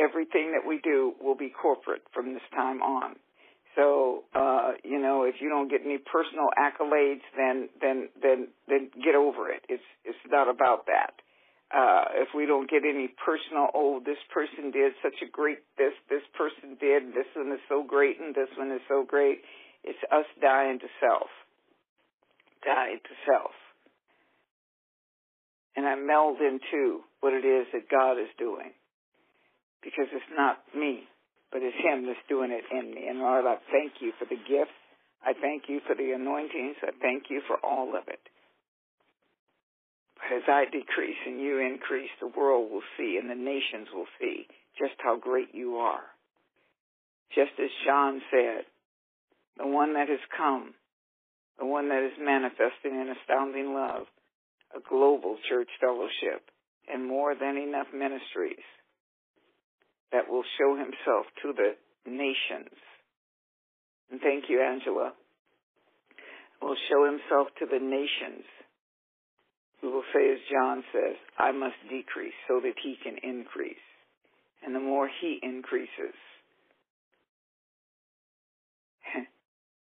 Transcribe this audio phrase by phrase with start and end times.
[0.00, 3.16] everything that we do will be corporate from this time on.
[3.76, 8.90] So, uh, you know, if you don't get any personal accolades, then, then, then, then
[9.02, 9.62] get over it.
[9.68, 11.14] It's, it's not about that.
[11.70, 15.94] Uh, if we don't get any personal, oh, this person did such a great this,
[16.08, 19.38] this person did, this one is so great, and this one is so great.
[19.84, 21.30] It's us dying to self.
[22.66, 23.54] Dying to self.
[25.76, 28.72] And I meld into what it is that God is doing.
[29.82, 31.08] Because it's not me
[31.52, 33.06] but it's Him that's doing it in me.
[33.08, 34.74] And Lord, I thank you for the gifts.
[35.22, 36.78] I thank you for the anointings.
[36.82, 38.22] I thank you for all of it.
[40.16, 44.08] But as I decrease and you increase, the world will see and the nations will
[44.20, 44.46] see
[44.78, 46.06] just how great you are.
[47.34, 48.64] Just as John said,
[49.58, 50.74] the one that has come,
[51.58, 54.06] the one that is manifesting in astounding love,
[54.74, 56.46] a global church fellowship,
[56.88, 58.64] and more than enough ministries
[60.12, 61.74] that will show himself to the
[62.10, 62.74] nations.
[64.10, 65.12] And thank you, Angela.
[66.60, 68.44] Will show himself to the nations.
[69.82, 73.80] We will say, as John says, I must decrease so that he can increase.
[74.62, 76.12] And the more he increases,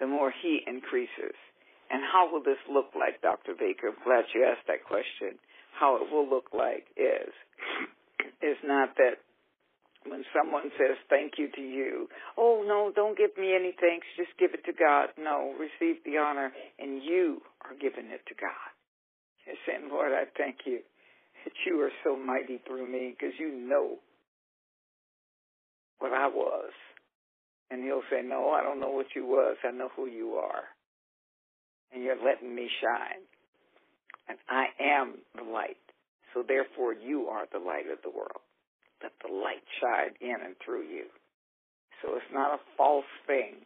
[0.00, 1.36] the more he increases.
[1.88, 3.54] And how will this look like, Dr.
[3.54, 3.94] Baker?
[3.94, 5.38] I'm glad you asked that question.
[5.78, 7.30] How it will look like is,
[8.42, 9.22] is not that
[10.10, 14.30] when someone says thank you to you, oh no, don't give me any thanks, just
[14.38, 15.10] give it to God.
[15.18, 18.70] No, receive the honor, and you are giving it to God.
[19.46, 20.80] You're saying, Lord, I thank you
[21.44, 23.96] that you are so mighty through me because you know
[25.98, 26.72] what I was.
[27.70, 29.56] And he'll say, no, I don't know what you was.
[29.64, 30.64] I know who you are.
[31.92, 33.22] And you're letting me shine.
[34.28, 35.78] And I am the light.
[36.34, 38.45] So therefore you are the light of the world
[39.56, 41.04] light shine in and through you.
[42.02, 43.64] So it's not a false thing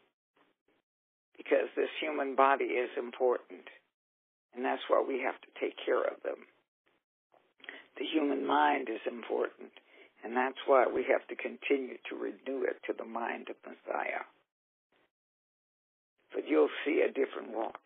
[1.36, 3.66] because this human body is important
[4.54, 6.46] and that's why we have to take care of them.
[7.98, 9.70] The human mind is important
[10.22, 14.24] and that's why we have to continue to renew it to the mind of Messiah.
[16.32, 17.80] But you'll see a different walk.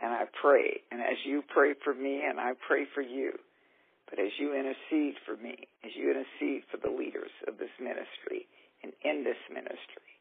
[0.00, 3.32] And I pray, and as you pray for me and I pray for you,
[4.10, 8.46] but as you intercede for me, as you intercede for the leaders of this ministry
[8.82, 10.14] and in this ministry,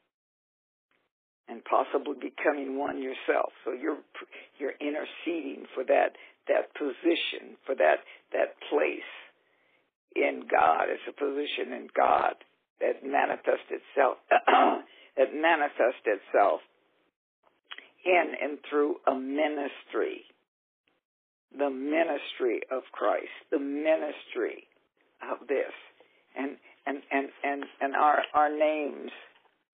[1.47, 4.01] and possibly becoming one yourself, so you're
[4.57, 8.01] you're interceding for that that position, for that
[8.33, 9.11] that place
[10.15, 10.89] in God.
[10.89, 12.33] It's a position in God
[12.81, 14.17] that manifests itself
[15.17, 16.61] that manifests itself
[18.05, 20.25] in and through a ministry
[21.57, 24.67] the ministry of Christ, the ministry
[25.23, 25.73] of this.
[26.37, 29.11] And and and and, and our our names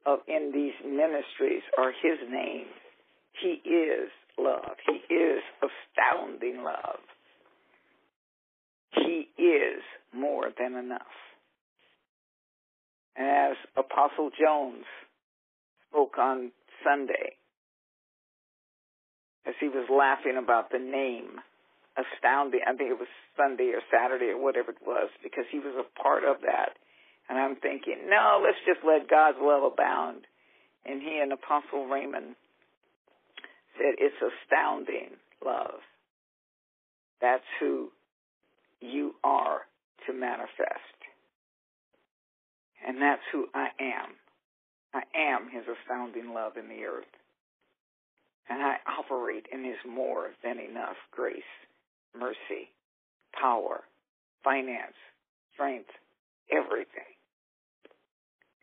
[0.05, 2.69] of in these ministries are his names.
[3.41, 4.75] He is love.
[4.85, 6.99] He is astounding love.
[8.93, 9.81] He is
[10.13, 11.01] more than enough.
[13.15, 14.85] And as Apostle Jones
[15.89, 16.51] spoke on
[16.83, 17.35] Sunday,
[19.45, 21.39] as he was laughing about the name
[21.97, 22.61] astounding.
[22.65, 25.87] I think it was Sunday or Saturday or whatever it was because he was a
[26.01, 26.77] part of that.
[27.29, 30.27] And I'm thinking, no, let's just let God's love abound.
[30.85, 32.35] And he and Apostle Raymond
[33.77, 35.15] said, it's astounding
[35.45, 35.79] love.
[37.21, 37.89] That's who
[38.79, 39.61] you are
[40.07, 40.97] to manifest.
[42.85, 44.17] And that's who I am.
[44.93, 47.05] I am his astounding love in the earth.
[48.49, 51.43] And I operate in his more than enough grace
[52.17, 52.69] mercy,
[53.39, 53.81] power,
[54.43, 54.97] finance,
[55.53, 55.89] strength,
[56.51, 57.11] everything.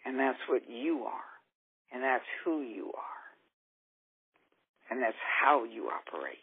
[0.04, 1.28] And that's what you are.
[1.92, 3.24] And that's who you are.
[4.90, 6.38] And that's how you operate.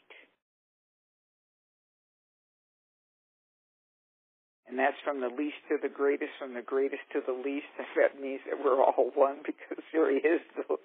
[4.68, 7.66] And that's from the least to the greatest, from the greatest to the least.
[7.96, 10.78] That means that we're all one because there is no,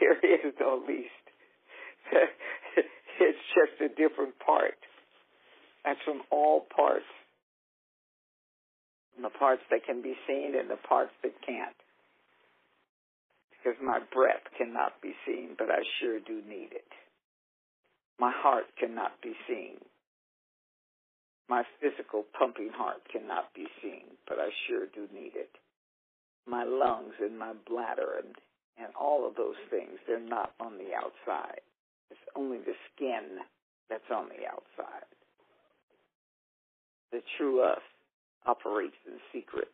[0.00, 1.24] there is no least.
[3.20, 4.74] It's just a different part.
[5.84, 7.06] That's from all parts.
[9.14, 11.76] From the parts that can be seen and the parts that can't.
[13.50, 16.88] Because my breath cannot be seen, but I sure do need it.
[18.18, 19.78] My heart cannot be seen.
[21.48, 25.50] My physical pumping heart cannot be seen, but I sure do need it.
[26.46, 28.34] My lungs and my bladder and,
[28.78, 31.60] and all of those things, they're not on the outside.
[32.10, 33.42] It's only the skin
[33.90, 35.06] that's on the outside
[37.12, 37.84] the true us
[38.46, 39.70] operates in secret.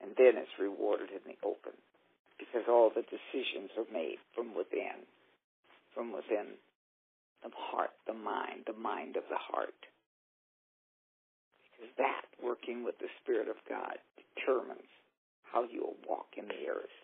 [0.00, 1.76] And then it's rewarded in the open
[2.38, 5.04] because all the decisions are made from within,
[5.92, 6.56] from within
[7.42, 9.76] the heart, the mind, the mind of the heart.
[11.64, 14.88] Because that, working with the Spirit of God, determines
[15.44, 16.96] how you'll walk in the earth.